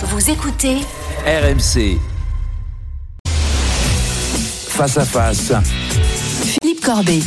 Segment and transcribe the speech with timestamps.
[0.00, 0.76] Vous écoutez
[1.26, 1.98] RMC.
[4.68, 5.52] Face à face.
[6.62, 7.18] Philippe Corbet.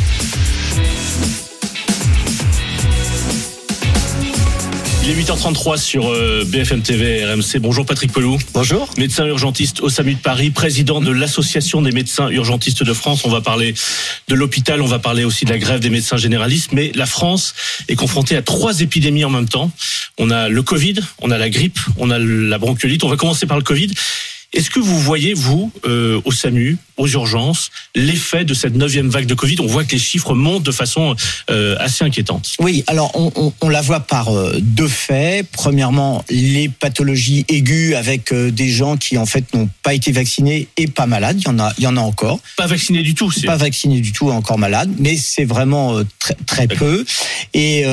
[5.11, 7.59] Il est 8h33 sur euh, BFM TV RMC.
[7.59, 8.37] Bonjour Patrick Pelou.
[8.53, 8.89] Bonjour.
[8.97, 13.25] Médecin urgentiste au SAMU de Paris, président de l'Association des médecins urgentistes de France.
[13.25, 13.73] On va parler
[14.29, 16.71] de l'hôpital, on va parler aussi de la grève des médecins généralistes.
[16.71, 17.53] Mais la France
[17.89, 19.69] est confrontée à trois épidémies en même temps.
[20.17, 23.03] On a le Covid, on a la grippe, on a la bronchiolite.
[23.03, 23.91] On va commencer par le Covid.
[24.53, 29.25] Est-ce que vous voyez, vous, euh, au SAMU, aux urgences, l'effet de cette neuvième vague
[29.25, 31.15] de Covid On voit que les chiffres montent de façon
[31.49, 32.53] euh, assez inquiétante.
[32.59, 35.47] Oui, alors on, on, on la voit par euh, deux faits.
[35.51, 40.67] Premièrement, les pathologies aiguës avec euh, des gens qui en fait n'ont pas été vaccinés
[40.77, 41.37] et pas malades.
[41.39, 42.39] Il y en a, il y en a encore.
[42.55, 43.31] Pas vaccinés du tout.
[43.31, 47.03] c'est- Pas vaccinés du tout, encore malades, mais c'est vraiment très, très peu.
[47.53, 47.83] Et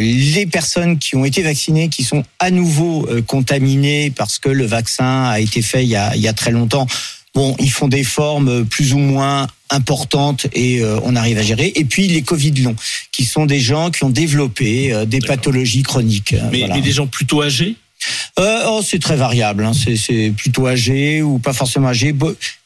[0.00, 5.24] les personnes qui ont été vaccinées, qui sont à nouveau contaminées parce que le vaccin
[5.24, 6.86] a été fait il y a, il y a très longtemps,
[7.34, 11.72] bon, ils font des formes plus ou moins importantes et euh, on arrive à gérer.
[11.76, 12.76] Et puis les Covid longs,
[13.12, 16.32] qui sont des gens qui ont développé euh, des pathologies chroniques.
[16.34, 16.74] euh, mais, voilà.
[16.74, 17.76] mais des gens plutôt âgés?
[18.38, 19.64] Euh, oh, c'est très variable.
[19.64, 19.72] Hein.
[19.74, 22.14] C'est, plutôt âgé ou pas forcément âgé.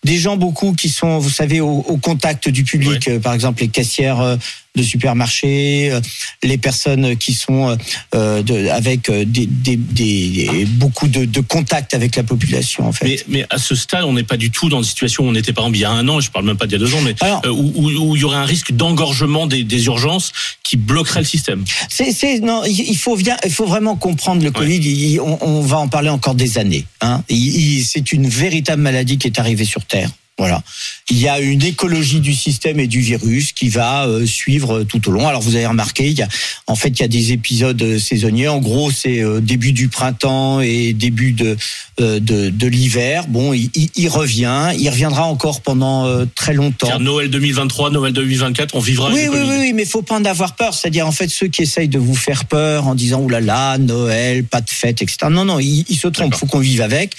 [0.04, 3.08] Des gens beaucoup qui sont, vous savez, au, au contact du public.
[3.08, 4.36] Euh, Par exemple, les caissières euh,
[4.76, 6.00] de supermarchés, euh,
[6.42, 7.76] les personnes qui sont euh,
[8.14, 13.06] euh, de, avec des, des, des- beaucoup de, de contacts avec la population, en fait.
[13.06, 15.34] mais, mais à ce stade, on n'est pas du tout dans une situation où on
[15.36, 16.84] était par exemple il y a un an, je parle même pas d'il y a
[16.84, 19.84] deux ans, mais Alors- où, où- où il y aurait un risque d'engorgement des, des
[19.86, 20.32] urgences
[20.64, 21.64] qui bloquerait le système.
[21.88, 24.78] C'est, c'est, non, il faut bien, il faut vraiment comprendre le Covid.
[24.78, 26.84] Il- on, on va en parler encore des années.
[27.00, 27.22] Hein.
[27.28, 27.36] Il-
[27.78, 30.10] il- c'est une véritable maladie qui est arrivée sur Terre.
[30.36, 30.62] Voilà.
[31.10, 35.08] Il y a une écologie du système et du virus qui va euh, suivre tout
[35.08, 35.28] au long.
[35.28, 36.28] Alors vous avez remarqué, il y a,
[36.66, 38.48] en fait, il y a des épisodes euh, saisonniers.
[38.48, 41.56] En gros, c'est euh, début du printemps et début de
[42.00, 43.26] euh, de, de l'hiver.
[43.28, 44.72] Bon, il, il- il revient.
[44.76, 46.98] Il reviendra encore pendant euh, très longtemps.
[46.98, 50.56] Noël 2023, Noël 2024, on vivra Oui, oui, oui, oui, mais faut pas en avoir
[50.56, 50.74] peur.
[50.74, 54.60] C'est-à-dire, en fait, ceux qui essayent de vous faire peur en disant, oulala, Noël, pas
[54.62, 55.28] de fête, etc.
[55.30, 56.34] Non, non, ils, ils se trompent.
[56.34, 57.12] Faut qu'on vive avec.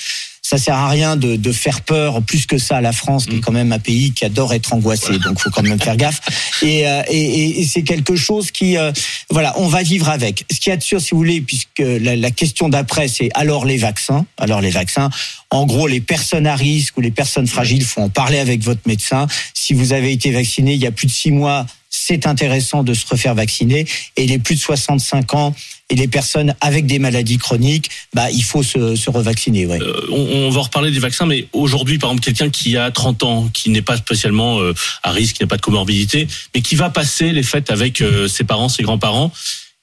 [0.48, 3.30] Ça sert à rien de, de faire peur plus que ça à la France, Mm.
[3.32, 5.18] qui est quand même un pays qui adore être angoissé.
[5.18, 6.22] Donc, faut quand même faire gaffe.
[6.62, 8.92] Et, euh, et, et- et c'est quelque chose qui, euh,
[9.32, 10.46] voilà, on va vivre avec.
[10.52, 13.78] Ce qui est sûr, si vous voulez, puisque la, la question d'après, c'est alors les
[13.78, 14.26] vaccins.
[14.38, 15.10] Alors les vaccins.
[15.50, 18.82] En gros, les personnes à risque ou les personnes fragiles, faut en parler avec votre
[18.86, 19.26] médecin.
[19.56, 21.66] Si vous avez été vacciné il y a plus de six mois,
[22.08, 23.88] c'est intéressant de se refaire vacciner.
[24.16, 25.56] Et les plus de 65 ans
[25.90, 29.66] et les personnes avec des maladies chroniques, bah, il faut se, revacciner.
[29.66, 33.24] Euh, on, on va reparler des vaccins, mais aujourd'hui, par exemple, quelqu'un qui a 30
[33.24, 36.76] ans, qui n'est pas spécialement euh, à risque, qui n'a pas de comorbidité, mais qui
[36.76, 39.32] va passer les fêtes avec euh, ses parents, ses grands-parents,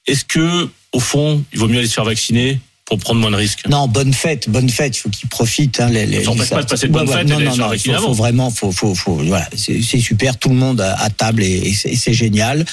[0.07, 3.37] est-ce que, au fond, il vaut mieux aller se faire vacciner pour prendre moins de
[3.37, 4.97] risques Non, bonne fête, bonne fête.
[4.97, 5.79] Il faut qu'ils profitent.
[5.79, 7.55] Hein, les, les, Ça empêche les- pas de passer de Ouais, fêtes et Non, non,
[7.55, 7.73] non.
[7.73, 9.15] Il faut, vraiment, faut, faut, faut.
[9.15, 10.37] Voilà, c'est super.
[10.37, 12.65] Tout le monde à, table et, et c'est génial.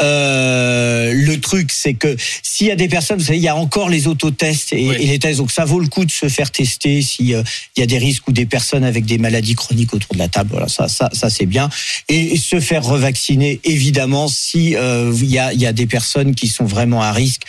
[0.00, 3.56] Euh, le truc, c'est que s'il y a des personnes, vous savez, il y a
[3.56, 4.96] encore les autotests et, Oui.
[5.00, 5.38] et les tests.
[5.38, 7.42] Donc ça vaut le coup de se faire tester si euh,
[7.76, 10.50] y a des risques ou des personnes avec des maladies chroniques autour de la table.
[10.52, 11.68] Voilà, ça, ça, ça c'est bien.
[12.08, 16.48] Et se faire revacciner, évidemment, si euh, il y a, y a des personnes qui
[16.48, 17.42] sont vraiment à risque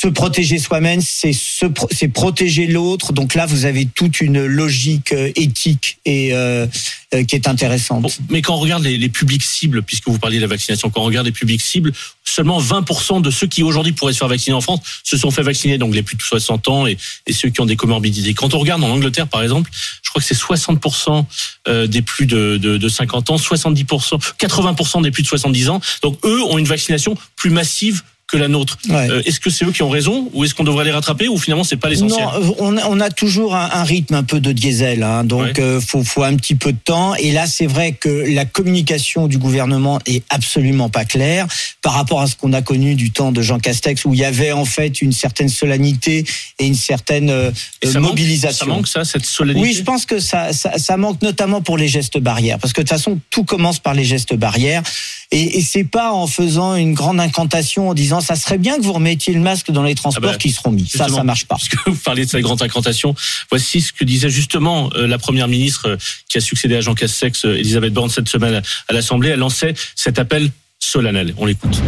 [0.00, 3.12] se protéger soi-même, c'est se pro- c'est protéger l'autre.
[3.12, 6.68] Donc là, vous avez toute une logique euh, éthique et euh,
[7.14, 8.02] euh, qui est intéressante.
[8.02, 10.88] Bon, mais quand on regarde les, les publics cibles, puisque vous parliez de la vaccination,
[10.90, 11.92] quand on regarde les publics cibles,
[12.22, 15.42] seulement 20% de ceux qui aujourd'hui pourraient se faire vacciner en France se sont fait
[15.42, 18.34] vacciner, donc les plus de 60 ans et, et ceux qui ont des comorbidités.
[18.34, 19.68] Quand on regarde en Angleterre, par exemple,
[20.02, 21.24] je crois que c'est 60%
[21.66, 25.80] euh, des plus de, de, de 50 ans, 70%, 80% des plus de 70 ans.
[26.02, 28.76] Donc eux ont une vaccination plus massive que la nôtre.
[28.90, 29.10] Ouais.
[29.10, 31.38] Euh, est-ce que c'est eux qui ont raison ou est-ce qu'on devrait les rattraper ou
[31.38, 34.22] finalement c'est pas l'essentiel Non, euh, on, a- on a toujours un, un rythme un
[34.22, 35.60] peu de diesel, hein, donc Ouais.
[35.60, 37.14] euh, faut, faut un petit peu de temps.
[37.14, 41.46] Et là, c'est vrai que la communication du gouvernement est absolument pas claire
[41.80, 44.24] par rapport à ce qu'on a connu du temps de Jean Castex, où il y
[44.26, 46.24] avait en fait une certaine solennité
[46.58, 47.50] et une certaine euh,
[47.80, 48.66] Et ça manque- mobilisation.
[48.66, 51.78] ça manque ça, cette solennité Oui, je pense que ça, ça, ça manque notamment pour
[51.78, 54.82] les gestes barrières, parce que de toute façon, tout commence par les gestes barrières,
[55.30, 58.82] et, et c'est pas en faisant une grande incantation en disant ça serait bien que
[58.82, 60.88] vous remettiez le masque dans les transports Ah bah, qui seront mis.
[60.88, 61.56] Ça, ça marche pas.
[61.56, 63.14] Puisque vous parlez de cette grande incantation,
[63.50, 65.96] voici ce que disait justement euh, la première ministre euh,
[66.28, 69.30] qui a succédé à Jean Castex, euh, Elisabeth Borne, cette semaine à, à l'Assemblée.
[69.30, 71.34] Elle lançait cet appel solennel.
[71.36, 71.78] On l'écoute.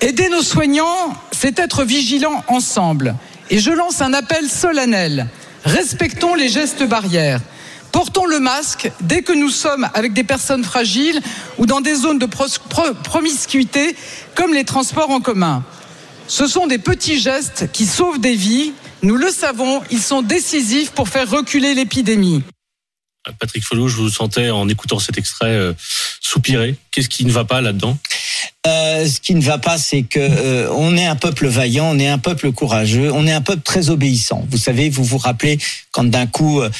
[0.00, 3.14] Aider nos soignants, c'est être vigilants ensemble.
[3.50, 5.28] Et je lance un appel solennel.
[5.64, 7.40] Respectons les gestes barrières.
[7.92, 11.20] Portons le masque dès que nous sommes avec des personnes fragiles
[11.58, 12.28] ou dans des zones de
[13.02, 13.96] promiscuité
[14.34, 15.64] comme les transports en commun.
[16.26, 20.90] Ce sont des petits gestes qui sauvent des vies Nous le savons, ils sont décisifs
[20.90, 22.42] pour faire reculer l'épidémie.
[23.38, 25.72] Patrick Folou, je vous sentais en écoutant cet extrait euh,
[26.20, 26.76] soupirer.
[26.90, 27.98] Qu'est-ce qui ne va pas là-dedans?
[28.66, 31.98] Euh, ce qui ne va pas, c'est que euh, on est un peuple vaillant, on
[31.98, 34.44] est un peuple courageux, on est un peuple très obéissant.
[34.50, 35.58] Vous savez, vous vous rappelez
[35.92, 36.70] quand d'un coup, euh,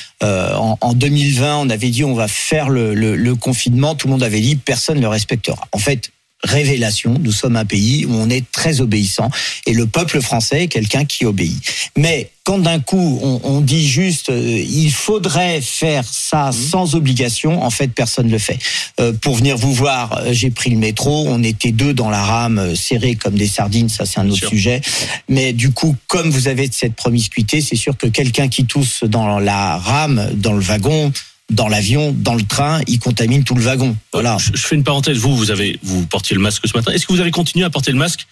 [0.55, 4.13] en, en, 2020, on avait dit on va faire le, le, le confinement, tout le
[4.13, 5.69] monde avait dit personne ne le respectera.
[5.73, 6.11] En fait,
[6.45, 7.17] révélation.
[7.21, 9.31] Nous sommes un pays où on est très obéissant
[9.67, 11.61] et le peuple français est quelqu'un qui obéit.
[11.97, 16.53] Mais quand d'un coup on, on, dit juste euh, il faudrait faire ça mmh.
[16.53, 18.59] sans obligation, en fait personne le fait.
[19.01, 22.23] Euh, pour venir vous voir, euh, j'ai pris le métro, on était deux dans la
[22.23, 24.81] rame, euh, serrés comme des sardines, ça c'est un autre sujet.
[25.29, 29.39] Mais du coup, comme vous avez cette promiscuité, c'est sûr que quelqu'un qui tousse dans
[29.39, 31.13] la rame, dans le wagon,
[31.51, 33.97] dans l'avion, dans le train, il contamine tout le wagon.
[34.13, 34.37] Voilà.
[34.39, 35.19] Je, je, fais une parenthèse.
[35.19, 36.93] Vous, vous avez, vous portiez le masque ce matin.
[36.93, 38.27] Est-ce que vous avez continué à porter le masque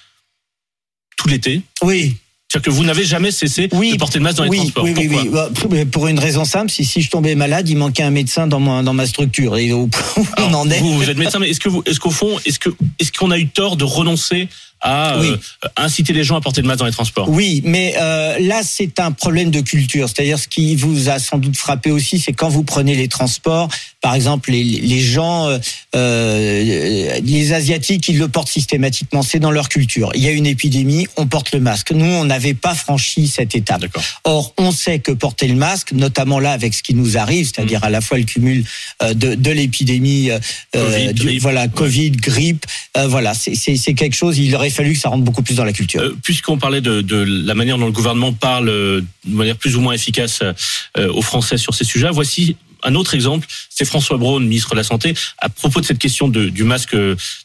[1.16, 1.62] tout l'été?
[1.82, 2.16] Oui.
[2.48, 4.84] C'est-à-dire que vous n'avez jamais cessé oui, de porter le masque dans les oui, transports.
[4.84, 5.84] Oui, Pourquoi oui, oui.
[5.86, 8.82] Pour une raison simple, si, si je tombais malade, il manquait un médecin dans ma,
[8.82, 9.56] dans ma structure.
[9.56, 9.90] Et où
[10.38, 10.78] on en est.
[10.78, 12.70] Vous, vous êtes médecin, mais est-ce que vous, est-ce qu'au fond, est-ce que,
[13.00, 14.48] est-ce qu'on a eu tort de renoncer
[14.86, 15.30] à oui.
[15.30, 17.28] euh, inciter les gens à porter le masque dans les transports.
[17.28, 20.08] Oui, mais euh, là c'est un problème de culture.
[20.08, 23.68] C'est-à-dire ce qui vous a sans doute frappé aussi, c'est quand vous prenez les transports,
[24.06, 25.48] par exemple les, les gens,
[25.96, 29.22] euh, les asiatiques, ils le portent systématiquement.
[29.22, 30.12] C'est dans leur culture.
[30.14, 31.90] Il y a une épidémie, on porte le masque.
[31.90, 33.84] Nous, on n'avait pas franchi cette étape.
[34.22, 37.80] Or, on sait que porter le masque, notamment là avec ce qui nous arrive, c'est-à-dire
[37.80, 37.88] mmh.
[37.88, 38.64] à la fois le cumul
[39.02, 40.30] euh, de, de l'épidémie,
[40.72, 42.64] grippe, voilà, Covid, grippe,
[42.96, 44.38] euh, voilà, c'est quelque chose.
[44.38, 46.00] Il aurait fallu que ça rentre beaucoup plus dans la culture.
[46.00, 49.74] Euh, Puisqu'on parlait de, de, la manière dont le gouvernement parle euh, de manière plus
[49.74, 52.56] ou moins efficace euh, aux Français sur ces sujets, voici
[52.86, 56.28] un autre exemple, c'est François Braun, ministre de la Santé, à propos de cette question
[56.28, 56.96] de, du masque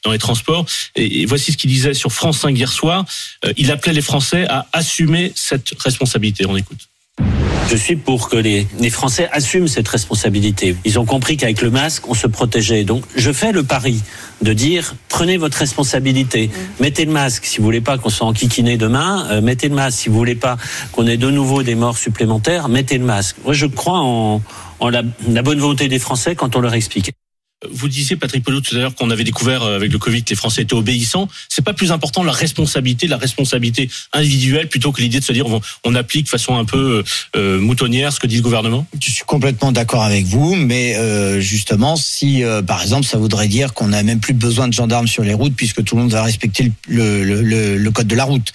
[0.04, 0.66] dans les transports.
[0.96, 3.06] Et, et voici ce qu'il disait sur France 5 hier soir.
[3.46, 6.46] Euh, il appelait les Français à assumer cette responsabilité.
[6.46, 6.88] On écoute.
[7.70, 10.76] Je suis pour que les, les, Français assument cette responsabilité.
[10.84, 12.84] Ils ont compris qu'avec le masque, on se protégeait.
[12.84, 14.02] Donc, je fais le pari
[14.42, 16.50] de dire prenez votre responsabilité,
[16.82, 20.00] mettez le masque si vous voulez pas qu'on soit enquiquiné demain, euh, mettez le masque
[20.00, 20.58] si vous voulez pas
[20.92, 23.38] qu'on ait de nouveau des morts supplémentaires, mettez le masque.
[23.46, 24.42] Moi, je crois en,
[24.82, 27.12] en la, la bonne volonté des Français quand on leur explique.
[27.70, 30.36] Vous disiez, Patrick Pelot, tout à l'heure qu'on avait découvert avec le Covid que les
[30.36, 31.28] Français étaient obéissants.
[31.48, 35.46] C'est pas plus important la responsabilité, la responsabilité individuelle, plutôt que l'idée de se dire
[35.46, 37.04] on, on, applique de façon un peu
[37.36, 38.88] euh, moutonnière ce que dit le gouvernement?
[39.00, 43.48] Je suis complètement d'accord avec vous, mais euh, justement, si euh, par exemple ça voudrait
[43.48, 46.12] dire qu'on n'a même plus besoin de gendarmes sur les routes puisque tout le monde
[46.12, 48.52] va respecter le, le, le, le code de la route.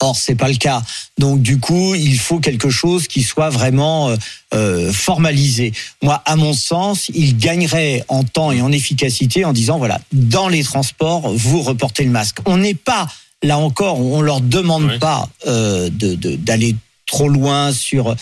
[0.00, 0.80] Or, c'est pas le cas.
[1.18, 4.14] Donc, du coup, il faut quelque chose qui soit vraiment
[4.54, 5.72] euh, formalisé.
[6.02, 10.48] Moi, à mon sens, il gagnerait en temps et en efficacité en disant voilà, dans
[10.48, 12.38] les transports, vous reportez le masque.
[12.46, 13.08] On n'est pas
[13.42, 18.14] là encore, on leur demande pas euh, de- de- d'aller trop loin sur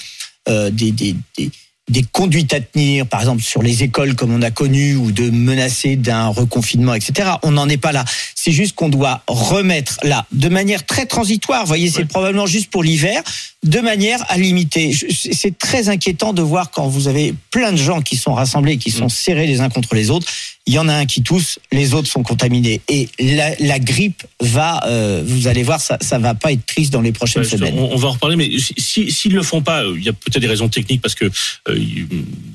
[0.48, 1.50] euh, des, des, des
[1.88, 5.30] des conduites à tenir, par exemple sur les écoles comme on a connu, ou de
[5.30, 7.30] menacer d'un reconfinement, etc.
[7.42, 8.04] On n'en est pas là.
[8.34, 11.60] C'est juste qu'on doit remettre là, de manière très transitoire.
[11.62, 12.04] Vous voyez, c'est Ouais.
[12.06, 13.22] probablement juste pour l'hiver,
[13.64, 14.96] de manière à limiter.
[15.32, 18.90] C'est très inquiétant de voir quand vous avez plein de gens qui sont rassemblés, qui
[18.90, 19.10] sont Mm.
[19.10, 20.26] serrés les uns contre les autres.
[20.68, 22.80] Il y en a un qui tousse, les autres sont contaminés.
[22.88, 26.92] Et la, la grippe va, euh, vous allez voir, ça, ça va pas être triste
[26.92, 27.78] dans les prochaines Ouais, semaines.
[27.78, 30.08] on, on va en reparler, mais si- si s'ils le font pas, euh, il y
[30.08, 31.26] a peut-être des raisons techniques parce que
[31.68, 31.78] euh,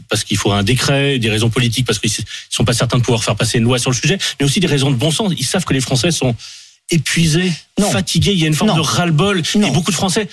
[0.10, 2.12] parce qu'il faudra un décret, des raisons politiques parce qu'ils
[2.50, 4.68] sont pas certains de pouvoir faire passer une loi sur le sujet, mais aussi des
[4.68, 5.32] raisons de bon sens.
[5.38, 6.36] Ils savent que les Français sont
[6.90, 7.50] épuisés,
[7.80, 7.90] Non.
[7.92, 8.34] fatigués.
[8.34, 8.76] Il y a une forme Non.
[8.76, 10.28] de ras-le-bol et beaucoup de Français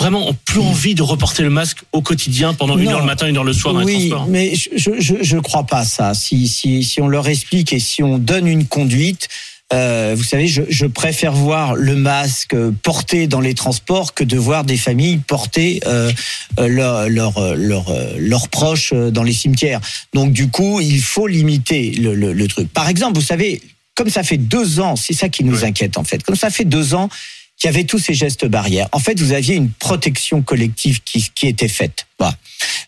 [0.00, 3.28] vraiment ont plus envie de reporter le masque au quotidien pendant une heure le matin,
[3.28, 4.28] une heure le soir dans les oui, transports.
[4.28, 6.14] mais je, je, je- crois pas ça.
[6.14, 9.28] Si, si, si on leur explique et si on donne une conduite,
[9.72, 14.36] euh, vous savez, je, je préfère voir le masque porté dans les transports que de
[14.36, 16.10] voir des familles porter euh,
[16.58, 19.80] euh, leurs leur, euh, leur, euh, leurs proches euh, dans les cimetières.
[20.12, 22.68] Donc du coup, il faut limiter le, le, le truc.
[22.72, 23.62] Par exemple, vous savez,
[23.94, 25.68] comme ça fait deux ans, c'est ça qui nous Ouais.
[25.68, 26.22] inquiète en fait.
[26.24, 27.08] Comme ça fait deux ans
[27.60, 28.88] qu'il y avait tous ces gestes barrières.
[28.92, 32.06] En fait, vous aviez une protection collective qui, qui était faite.
[32.18, 32.34] Voilà.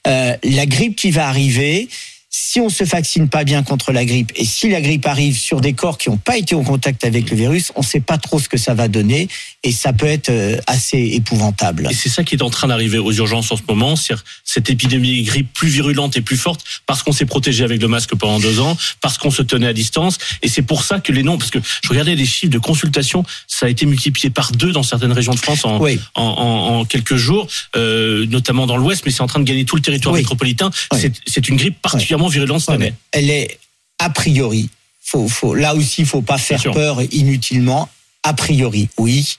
[0.07, 1.89] Euh, la grippe qui va arriver,
[2.35, 5.61] si on se vaccine pas bien contre la grippe et si la grippe arrive sur
[5.61, 8.17] des corps qui n'ont pas été en contact avec le virus, on ne sait pas
[8.17, 9.29] trop ce que ça va donner
[9.63, 11.89] et ça peut être euh, assez épouvantable.
[11.91, 14.71] Et c'est ça qui est en train d'arriver aux urgences en ce moment, c'est cette
[14.71, 18.15] épidémie de grippe plus virulente et plus forte parce qu'on s'est protégé avec le masque
[18.15, 20.17] pendant deux ans, parce qu'on se tenait à distance.
[20.43, 23.25] Et c'est pour ça que les noms, parce que je regardais les chiffres de consultation,
[23.47, 26.01] ça a été multiplié par deux dans certaines régions de France en, Oui.
[26.15, 27.47] en, en- en quelques jours,
[27.77, 30.21] euh, notamment dans l'Ouest, mais c'est en train de gagner tout le territoire Oui.
[30.21, 30.71] métropolitain.
[30.95, 31.11] Oui.
[31.27, 32.79] C'est une grippe particulièrement cette année.
[32.79, 33.59] mais elle est
[33.99, 34.69] a priori.
[35.05, 37.89] Faut, faut, là aussi, il faut pas faire peur inutilement.
[38.23, 39.37] A priori, oui.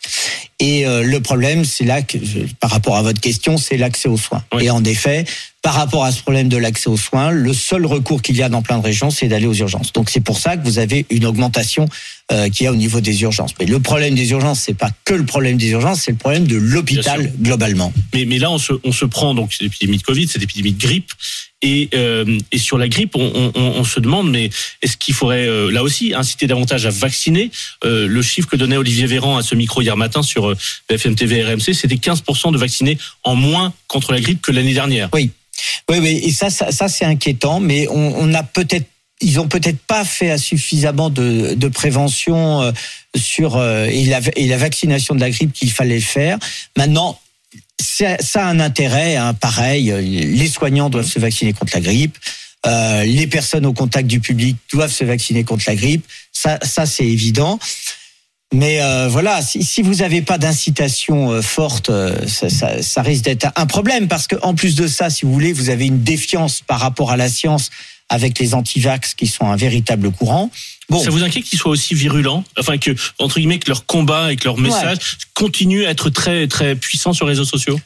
[0.60, 2.18] Et euh, le problème, c'est là que,
[2.60, 4.44] par rapport à votre question, c'est l'accès aux soins.
[4.54, 4.66] Oui.
[4.66, 5.26] Et en effet,
[5.64, 8.50] par rapport à ce problème de l'accès aux soins, le seul recours qu'il y a
[8.50, 9.94] dans plein de régions, c'est d'aller aux urgences.
[9.94, 11.88] Donc c'est pour ça que vous avez une augmentation
[12.34, 13.52] euh, qu'il y a au niveau des urgences.
[13.58, 16.48] Mais le problème des urgences, c'est pas que le problème des urgences, c'est le problème
[16.48, 17.94] de l'hôpital globalement.
[18.14, 20.74] Mais, mais là, on se, on se prend donc cette épidémie de Covid, cette épidémie
[20.74, 21.12] de grippe.
[21.62, 24.50] Et, euh, et sur la grippe, on, on, on se demande, mais
[24.82, 27.52] est-ce qu'il faudrait euh, là aussi inciter davantage à vacciner?
[27.86, 30.58] Euh, Le chiffre que donnait Olivier Véran à ce micro hier matin sur euh,
[30.90, 35.10] BFM TV RMC, c'était 15% de vaccinés en moins contre la grippe que l'année dernière.
[35.14, 35.30] Oui,
[35.90, 36.22] oui, oui.
[36.24, 38.88] Et ça, ça, c'est inquiétant, mais on, a peut-être
[39.22, 42.72] ils ont peut-être pas fait suffisamment de, prévention euh,
[43.16, 46.40] sur euh, et, la, vaccination de la grippe qu'il fallait faire.
[46.76, 47.20] Maintenant,
[47.80, 49.94] ça, a un intérêt, hein, pareil.
[50.02, 52.18] Les soignants doivent se vacciner contre la grippe.
[52.66, 56.06] Euh, les personnes au contact du public doivent se vacciner contre la grippe.
[56.32, 57.60] Ça, ça c'est évident.
[58.54, 63.02] Mais euh, voilà, si, si vous n'avez pas d'incitation euh, forte, euh, ça, ça, ça
[63.02, 65.88] risque d'être un problème parce que en plus de ça, si vous voulez, vous avez
[65.88, 67.72] une défiance par rapport à la science
[68.10, 70.52] avec les antivax qui sont un véritable courant.
[70.90, 72.44] Bon, Ça vous inquiète qu'ils soient aussi virulents?
[72.60, 76.48] Enfin, que, entre guillemets, que leur combat et que leur message continue à être très,
[76.48, 77.80] très puissant sur les réseaux sociaux?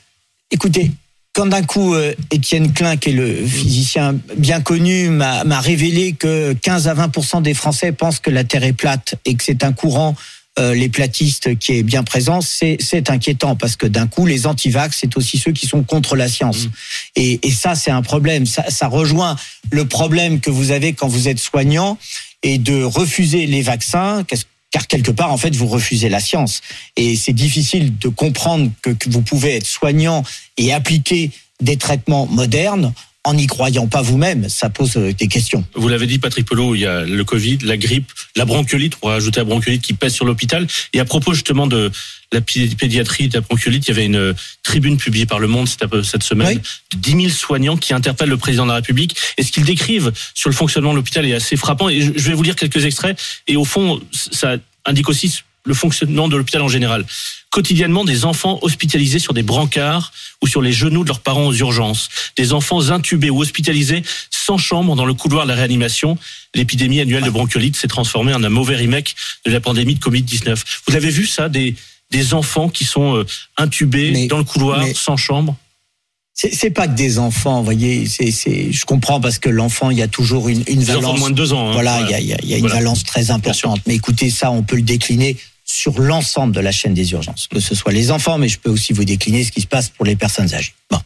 [0.51, 0.91] Écoutez,
[1.33, 6.13] quand d'un coup, euh, Étienne Klein, qui est le physicien bien connu, m'a m'a révélé
[6.13, 9.63] que 15 à 20% des Français pensent que la Terre est plate et que c'est
[9.63, 10.15] un courant,
[10.59, 14.97] euh, les platistes, qui est bien présent, c'est inquiétant parce que d'un coup, les antivax,
[15.01, 16.67] c'est aussi ceux qui sont contre la science.
[17.15, 18.45] Et, et ça, c'est un problème.
[18.45, 19.35] Ça, ça rejoint
[19.71, 21.97] le problème que vous avez quand vous êtes soignant
[22.43, 24.23] et de refuser les vaccins.
[24.27, 26.59] qu'est-ce- car quelque part, en fait, vous refusez la science.
[26.97, 30.23] Et c'est difficile de comprendre que, que vous pouvez être soignant
[30.57, 32.93] et appliquer des traitements modernes
[33.27, 34.47] en n'y croyant pas vous-même.
[34.47, 35.65] Ça pose euh, des questions.
[35.75, 39.09] Vous l'avez dit, Patrick Pelot, il y a le Covid, la grippe, la bronchiolite, on
[39.09, 40.65] va ajouter la bronchiolite qui pèse sur l'hôpital.
[40.93, 41.91] Et à propos justement de
[42.31, 45.67] la pédiatrie, de la bronchiolite, il y avait une euh, tribune publiée par Le Monde
[45.67, 46.61] cette, semaine Oui.
[46.93, 49.17] de 10 000 soignants qui interpellent le président de la République.
[49.37, 51.89] Et ce qu'ils décrivent sur le fonctionnement de l'hôpital est assez frappant.
[51.89, 53.19] Et je vais vous lire quelques extraits.
[53.47, 54.55] Et au fond, ça
[54.85, 57.05] indique aussi le fonctionnement de l'hôpital en général.
[57.49, 60.11] Quotidiennement, des enfants hospitalisés sur des brancards
[60.43, 62.09] ou sur les genoux de leurs parents aux urgences.
[62.37, 66.17] Des enfants intubés ou hospitalisés sans chambre dans le couloir de la réanimation.
[66.53, 70.61] L'épidémie annuelle de bronchiolite s'est transformée en un mauvais remake de la pandémie de Covid-19.
[70.87, 71.75] Vous avez vu ça, des,
[72.11, 73.25] des enfants qui sont euh,
[73.57, 75.55] intubés Mais- dans le couloir, mais- sans chambre?
[76.39, 78.05] C'est pas que des enfants, vous voyez.
[78.05, 80.99] C'est, c'est, je comprends parce que l'enfant, il y a toujours une, une Des enfants
[81.01, 81.15] valence.
[81.15, 81.69] de moins de deux ans.
[81.69, 81.73] hein.
[81.73, 82.75] Voilà, il y a, y a- il y a une Voilà.
[82.75, 83.81] valence très importante.
[83.87, 85.35] Mais écoutez, ça, on peut le décliner
[85.67, 88.69] sur l'ensemble de la chaîne des urgences, que ce soit les enfants, mais je peux
[88.69, 90.73] aussi vous décliner ce qui se passe pour les personnes âgées.
[90.89, 90.99] Bon,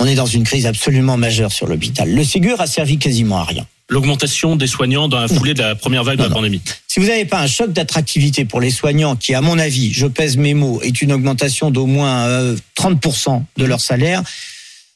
[0.00, 2.12] on est dans une crise absolument majeure sur l'hôpital.
[2.12, 3.64] Le Ségur a servi quasiment à rien.
[3.88, 6.36] L'augmentation des soignants dans la foulée de la première vague de la non.
[6.36, 6.60] pandémie.
[6.88, 10.06] Si vous n'avez pas un choc d'attractivité pour les soignants, qui, à mon avis, je
[10.06, 14.22] pèse mes mots, est une augmentation d'au moins euh, 30% de leur salaire,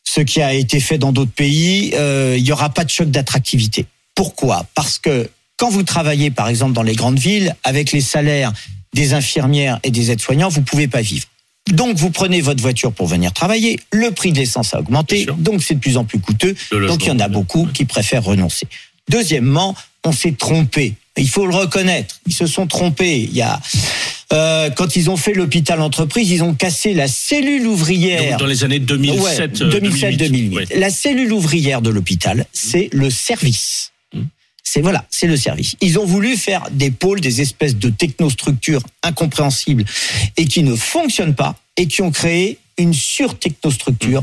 [0.02, 3.10] ce qui a été fait dans d'autres pays, euh, il n'y aura pas de choc
[3.10, 3.86] d'attractivité.
[4.14, 4.66] Pourquoi?
[4.74, 8.52] Parce que quand vous travaillez, par exemple, dans les grandes villes, avec les salaires
[8.96, 11.26] des infirmières et des aides-soignants, vous pouvez pas vivre.
[11.70, 15.62] Donc, vous prenez votre voiture pour venir travailler, le prix de l'essence a augmenté, donc
[15.62, 18.66] c'est de plus en plus coûteux, donc il y en a beaucoup qui préfèrent renoncer.
[19.08, 19.74] Deuxièmement,
[20.04, 20.94] on s'est trompé.
[21.16, 22.20] Il faut le reconnaître.
[22.26, 23.20] Ils se sont trompés.
[23.20, 23.60] Il y a
[24.32, 28.32] euh, quand ils ont fait l'hôpital entreprise, ils ont cassé la cellule ouvrière.
[28.32, 30.56] Donc, dans les années 2007, euh, 2007 2008.
[30.56, 30.78] oui.
[30.80, 33.92] La cellule ouvrière de l'hôpital, c'est le service.
[34.68, 35.76] C'est voilà, c'est le service.
[35.80, 39.84] Ils ont voulu faire des pôles, des espèces de technostructures incompréhensibles
[40.36, 44.22] et qui ne fonctionnent pas et qui ont créé une surtechnostructure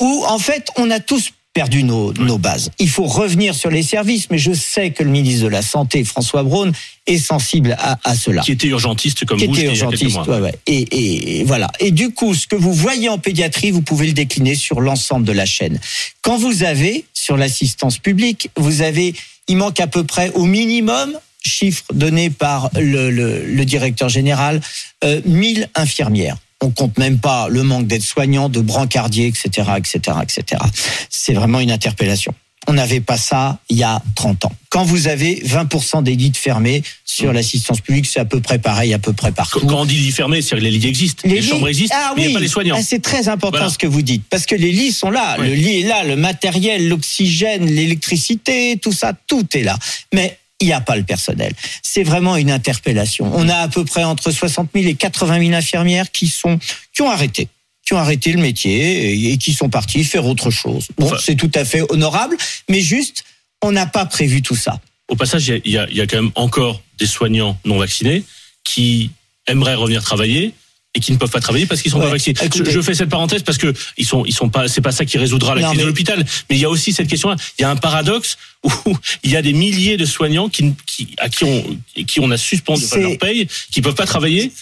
[0.00, 2.70] où en fait on a tous perdu nos, nos bases.
[2.80, 6.02] Il faut revenir sur les services, mais je sais que le ministre de la Santé,
[6.04, 6.72] François Braun,
[7.06, 9.82] est sensible à, à cela Qui était urgentiste comme qui vous, était c'était il y
[9.82, 10.28] a quelques urgentiste.
[10.28, 10.36] mois.
[10.36, 10.54] ouais, ouais.
[10.66, 11.70] Et, et- et voilà.
[11.78, 15.24] Et du coup, ce que vous voyez en pédiatrie, vous pouvez le décliner sur l'ensemble
[15.26, 15.78] de la chaîne.
[16.22, 19.14] Quand vous avez sur l'assistance publique, vous avez,
[19.48, 24.60] il manque à peu près au minimum chiffre donné par le, le- le directeur général,
[25.04, 26.36] euh, 1000 infirmières.
[26.62, 30.62] On compte même pas le manque d'aides-soignants, de brancardiers, etc., etc., etc.
[31.10, 32.32] C'est vraiment une interpellation.
[32.66, 34.52] On n'avait pas ça il y a 30 ans.
[34.70, 38.92] Quand vous avez 20% des lits fermés sur l'assistance publique, c'est à peu près pareil,
[38.94, 39.60] à peu près partout.
[39.66, 42.12] Quand on dit lit fermé, c'est que les lits existent, les, lits- chambres existent, Ah
[42.16, 42.32] mais il n'y oui.
[42.34, 42.76] a pas les soignants.
[42.78, 43.70] Ah, c'est très important Voilà.
[43.72, 45.48] ce que vous dites, parce que les lits sont là, Oui.
[45.48, 49.76] le lit est là, le matériel, l'oxygène, l'électricité, tout ça, tout est là.
[50.12, 51.52] Mais il n'y a pas le personnel.
[51.82, 53.30] C'est vraiment une interpellation.
[53.34, 56.58] On a à peu près entre 60 000 et 80 000 infirmières qui sont
[56.94, 57.48] qui ont arrêté
[57.84, 60.86] qui ont arrêté le métier et, qui sont partis faire autre chose.
[60.98, 62.36] Bon, Enfin- c'est tout à fait honorable,
[62.68, 63.24] mais juste,
[63.62, 64.80] on n'a pas prévu tout ça.
[65.08, 68.24] Au passage, il y a- y, y quand même encore des soignants non vaccinés
[68.64, 69.10] qui
[69.46, 70.52] aimeraient revenir travailler,
[70.96, 72.36] et qui ne peuvent pas travailler parce qu'ils sont Ouais, pas vaccinés.
[72.40, 74.92] Je, écoutez- je fais cette parenthèse parce que ils sont, ils sont pas, c'est pas
[74.92, 76.24] ça qui résoudra la Non, crise de l'hôpital.
[76.48, 77.34] Mais il y a aussi cette question-là.
[77.58, 78.70] Il y a un paradoxe où
[79.24, 81.76] il y a des milliers de soignants qui, qui à qui on,
[82.06, 84.52] qui on a suspendu leur paye, qui peuvent pas travailler.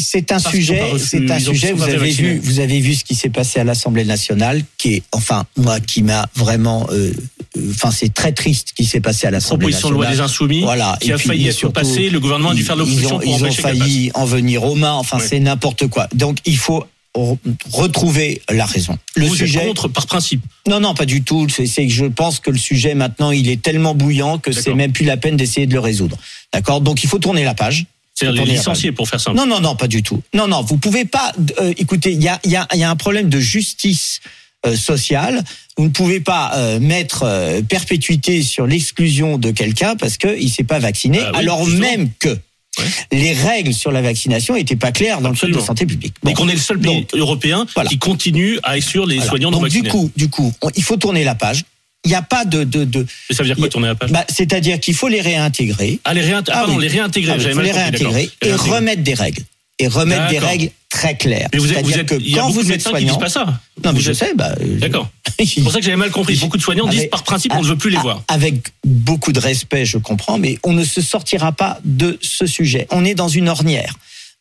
[0.00, 1.72] C'est un Parce sujet, c'est un sujet.
[1.72, 2.28] Vous avez vaccinés.
[2.34, 5.80] vu, vous avez vu ce qui s'est passé à l'Assemblée nationale, qui est, enfin, moi,
[5.80, 7.12] qui m'a vraiment, euh,
[7.56, 10.26] euh, enfin, c'est très triste ce qui s'est passé à l'Assemblée Proposition de loi nationale.
[10.28, 10.96] des insoumis Voilà.
[11.00, 12.08] qui Et a puis, failli être passée.
[12.10, 14.94] Le gouvernement a dû faire l'opposition pour ils ont failli en venir aux mains.
[14.94, 16.08] Enfin, c'est n'importe quoi.
[16.14, 16.84] Donc, il faut
[17.14, 17.36] re-
[17.70, 18.96] retrouver la raison.
[19.14, 19.60] Le Vous sujet.
[19.60, 20.42] êtes contre par principe.
[20.66, 21.46] Non, non, pas du tout.
[21.48, 24.92] C'est que je pense que le sujet maintenant, il est tellement bouillant que c'est même
[24.92, 26.16] plus la peine d'essayer de le résoudre.
[26.52, 26.80] D'accord?
[26.80, 27.84] Donc, il faut tourner la page.
[28.14, 29.36] C'est-à-dire les licenciés pour faire simple.
[29.36, 30.22] Non, non, non, pas du tout.
[30.34, 31.32] Non, non, vous pouvez pas.
[31.60, 34.20] euh, écoutez, il y a, il y, a, il y a un problème de justice
[34.66, 35.42] euh, sociale.
[35.76, 40.50] Vous ne pouvez pas euh, mettre euh, perpétuité sur l'exclusion de quelqu'un parce que il
[40.50, 41.80] s'est pas vacciné, Ah oui, alors justement.
[41.90, 42.38] même que
[42.78, 42.84] Ouais.
[43.12, 46.14] les règles sur la vaccination étaient pas claires dans le code de santé publique.
[46.22, 46.32] Et Bon.
[46.32, 47.90] qu'on est le seul pays Donc, européen voilà.
[47.90, 49.28] qui continue à exclure les voilà.
[49.28, 49.88] soignants non Donc, du vaccinés.
[49.90, 51.64] coup, du coup, on- il faut tourner la page.
[52.04, 54.10] Il n'y a pas de, de, de Mais ça veut dire quoi tourner la page
[54.10, 56.00] bah, c'est-à-dire qu'il faut les réintégrer.
[56.04, 56.82] Ah, les, réint- ah, Ah pardon, oui.
[56.82, 57.32] les réintégrer.
[57.32, 58.36] Ah il faut les réintégrer d'accord.
[58.42, 58.76] et Réintégrer.
[58.76, 59.42] remettre des règles.
[59.78, 61.48] Et remettre des règles très claires.
[61.52, 62.90] Mais vous êtes, vous êtes, que il y a quand beaucoup vous de êtes médecins
[62.90, 63.60] qui soignant, disent pas ça.
[63.84, 65.08] non mais je sais, bah, D'accord.
[65.44, 66.36] C'est pour ça que j'avais mal compris.
[66.36, 68.22] Beaucoup de soignants disent par principe, on ne veut plus les Ah, voir.
[68.28, 72.86] Avec beaucoup de respect, je comprends, mais on ne se sortira pas de ce sujet.
[72.90, 73.94] On est dans une ornière.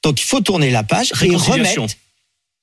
[0.03, 1.85] Donc il faut tourner la page et remettre,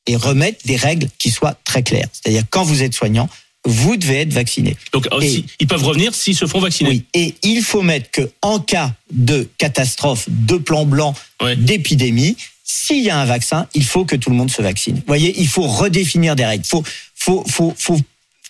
[0.07, 2.09] et remettre des règles qui soient très claires.
[2.13, 3.29] C'est-à-dire quand vous êtes soignant,
[3.69, 4.77] vous devez être vacciné.
[4.93, 6.91] Donc aussi, ils peuvent revenir s'ils se font vacciner.
[6.91, 11.55] Oui, et il faut mettre que en cas de catastrophe, de plan blanc, Ouais.
[11.57, 14.97] d'épidémie, s'il y a un vaccin, il faut que tout le monde se vaccine.
[14.97, 16.65] Vous voyez, il faut redéfinir des règles.
[16.67, 16.83] Faut,
[17.15, 17.99] faut, faut, faut,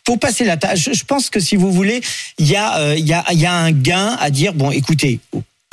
[0.06, 0.88] faut passer la tâche.
[0.92, 2.00] Je, pense que si vous voulez,
[2.38, 4.54] il y a, euh, il y a, il y a un gain à dire.
[4.54, 5.20] Bon, écoutez,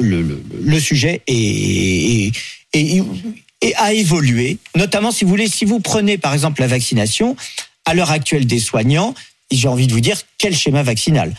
[0.02, 2.32] le, le, le sujet est, est,
[2.74, 3.04] est-
[3.62, 4.58] est- a évolué.
[4.76, 7.36] Notamment, si vous voulez, si vous prenez par exemple la vaccination,
[7.86, 9.16] à l'heure actuelle des soignants,
[9.52, 11.34] j'ai envie de vous dire quel schéma vaccinal?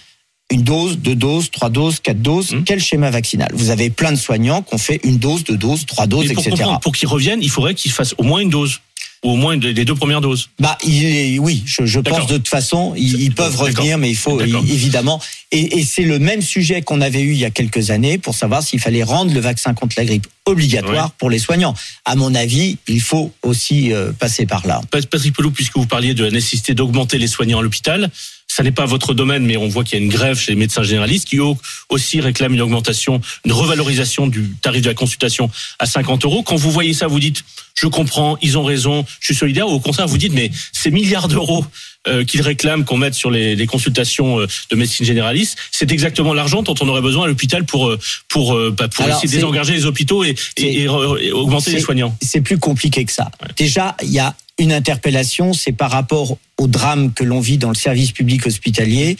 [0.51, 2.53] Une dose, deux doses, trois doses, quatre doses.
[2.53, 2.65] Hum.
[2.65, 3.51] Quel schéma vaccinal?
[3.53, 6.35] Vous avez plein de soignants qui ont fait une dose, deux doses, trois doses, Mais
[6.35, 6.71] pour etc.
[6.81, 8.81] pour qu'ils reviennent, il faudrait qu'ils fassent au moins une dose.
[9.25, 10.51] Ou au moins les deux premières doses.
[10.59, 14.41] Bah, il oui, je, pense de toute façon, ils, ils peuvent revenir, mais il faut
[14.41, 15.21] évidemment.
[15.53, 18.35] Et, et c'est le même sujet qu'on avait eu il y a quelques années pour
[18.35, 21.75] savoir s'il fallait rendre le vaccin contre la grippe obligatoire pour les soignants.
[22.05, 24.81] À mon avis, il faut aussi euh, passer par là.
[24.91, 28.11] Patrick Pelou, puisque vous parliez de la nécessité d'augmenter les soignants à l'hôpital,
[28.57, 30.57] ça n'est pas votre domaine, mais on voit qu'il y a une grève chez les
[30.57, 31.59] médecins généralistes qui au-
[31.91, 36.43] aussi réclament une augmentation, une revalorisation du tarif de la consultation à 50 euros.
[36.43, 39.69] Quand vous voyez ça, vous dites, je comprends, ils ont raison, je suis solidaire.
[39.69, 41.67] Ou au contraire, vous dites, mais ces milliards d'euros
[42.09, 46.33] euh, qu'ils réclament qu'on mette sur les, les consultations euh, de médecine généraliste, c'est exactement
[46.33, 49.29] l'argent dont on aurait besoin à l'hôpital pour euh, pour euh, bah, pour Alors, essayer
[49.29, 52.17] de désengager les hôpitaux et, c'est- et, et re- et augmenter les soignants.
[52.23, 53.31] c'est plus compliqué que ça.
[53.57, 57.69] Déjà, il y a une interpellation, c'est par rapport au drame que l'on vit dans
[57.69, 59.17] le service public hospitalier.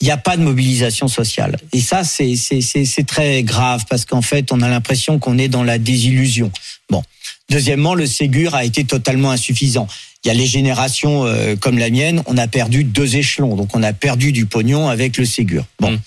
[0.00, 1.56] Il n'y a pas de mobilisation sociale.
[1.72, 5.78] Et ça, c'est très grave parce qu'en fait, on a l'impression qu'on est dans la
[5.78, 6.50] désillusion.
[6.90, 7.02] Bon.
[7.48, 9.86] Deuxièmement, le Ségur a été totalement insuffisant.
[10.24, 13.54] Il y a les générations euh, comme la mienne, on a perdu deux échelons.
[13.56, 15.64] Donc, on a perdu du pognon avec le Ségur.
[15.78, 15.92] Bon.
[15.92, 15.98] Mm.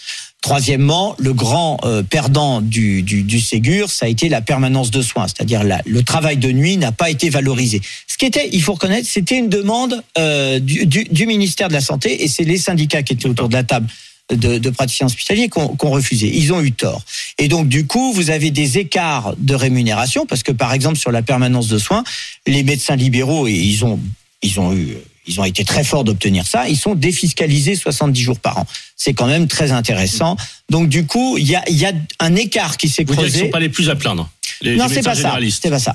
[0.46, 5.02] Troisièmement, le grand euh, perdant du, du, du Ségur, ça a été la permanence de
[5.02, 7.82] soins, c'est-à-dire le travail de nuit n'a pas été valorisé.
[8.06, 11.82] Ce qui était, il faut reconnaître, c'était une demande euh, du, du, ministère de la
[11.82, 13.88] Santé et c'est les syndicats qui étaient autour de la table
[14.30, 16.32] de, de praticiens hospitaliers qui ont refusé.
[16.32, 17.02] Ils ont eu tort.
[17.40, 21.12] Et donc, du coup, vous avez des écarts de rémunération parce que, par exemple, sur
[21.12, 22.04] la permanence de soins,
[22.46, 24.00] les médecins libéraux, et ils ont,
[24.44, 24.96] ils ont eu,
[25.28, 28.68] ils ont été très forts d'obtenir ça, ils sont défiscalisés 70 jours par an.
[28.96, 30.38] C'est quand même très intéressant.
[30.70, 33.26] Donc, du coup, il y a, y a un écart qui s'est Vous dites qu'ils
[33.26, 33.46] ne creusé.
[33.46, 34.30] sont pas les plus à plaindre.
[34.62, 35.38] Les, Non, c'est pas ça.
[35.62, 35.94] C'est pas ça.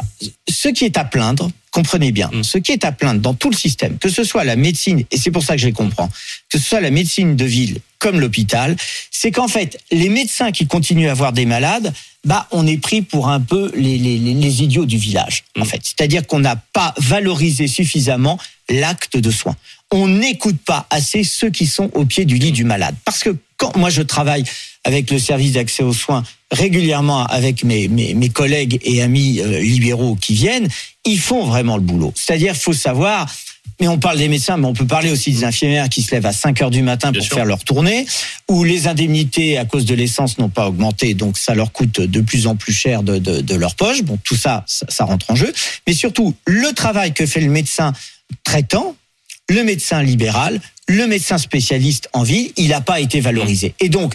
[0.48, 2.42] Ce qui est à plaindre, comprenez bien, Mm.
[2.42, 5.16] ce qui est à plaindre dans tout le système, que ce soit la médecine, et
[5.16, 6.08] c'est pour ça que je les comprends,
[6.48, 8.76] que ce soit la médecine de ville comme l'hôpital,
[9.10, 11.92] c'est qu'en fait, les médecins qui continuent à avoir des malades,
[12.24, 15.62] bah, on est pris pour un peu les, les, les, les idiots du village, en
[15.62, 15.66] Mm.
[15.66, 15.80] fait.
[15.84, 19.54] C'est-à-dire qu'on n'a pas valorisé suffisamment l'acte de soin.
[19.92, 22.94] On n'écoute pas assez ceux qui sont au pied du lit du malade.
[23.04, 24.42] Parce que quand moi je travaille
[24.84, 29.60] avec le service d'accès aux soins régulièrement avec mes, mes, mes collègues et amis euh,
[29.60, 30.66] libéraux qui viennent,
[31.04, 32.12] ils font vraiment le boulot.
[32.16, 33.30] C'est-à-dire, faut savoir,
[33.78, 36.24] mais on parle des médecins, mais on peut parler aussi des infirmières qui se lèvent
[36.26, 37.36] à 5 heures du matin Bien pour sûr.
[37.36, 38.06] faire leur tournée,
[38.48, 42.20] où les indemnités à cause de l'essence n'ont pas augmenté, donc ça leur coûte de
[42.22, 44.02] plus en plus cher de, de, de leur poche.
[44.02, 45.52] Bon, tout ça, ça, ça rentre en jeu.
[45.86, 47.92] Mais surtout, le travail que fait le médecin
[48.44, 48.96] traitant,
[49.50, 53.74] le médecin libéral, le médecin spécialiste en ville, il n'a pas été valorisé.
[53.80, 54.14] Et donc,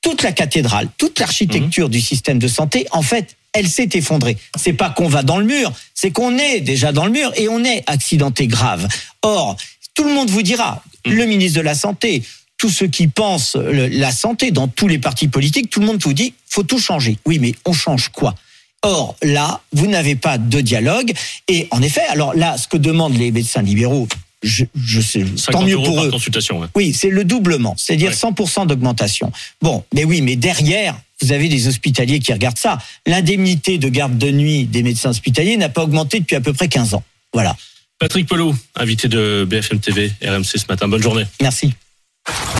[0.00, 4.36] toute la cathédrale, toute l'architecture du système de santé, en fait, elle s'est effondrée.
[4.56, 7.48] C'est pas qu'on va dans le mur, c'est qu'on est déjà dans le mur et
[7.48, 8.86] on est accidenté grave.
[9.22, 9.56] Or,
[9.94, 12.22] tout le monde vous dira, le ministre de la Santé,
[12.56, 16.12] tous ceux qui pensent la santé dans tous les partis politiques, tout le monde vous
[16.12, 17.18] dit, faut tout changer.
[17.26, 18.36] Oui, mais on change quoi?
[18.82, 21.12] Or, là, vous n'avez pas de dialogue.
[21.48, 24.06] Et en effet, alors là, ce que demandent les médecins libéraux,
[24.42, 26.10] je, je sais, 50 tant mieux euros pour eux.
[26.10, 26.60] consultation.
[26.60, 26.66] ouais.
[26.74, 28.16] Oui, c'est le doublement, c'est-à-dire Ouais.
[28.16, 29.32] 100% d'augmentation.
[29.62, 32.78] Bon, mais oui, mais derrière, vous avez des hospitaliers qui regardent ça.
[33.06, 36.68] L'indemnité de garde de nuit des médecins hospitaliers n'a pas augmenté depuis à peu près
[36.68, 37.02] 15 ans.
[37.32, 37.56] Voilà.
[37.98, 40.86] Patrick Pelot, invité de BFM TV, RMC ce matin.
[40.88, 41.24] Bonne journée.
[41.40, 41.72] Merci.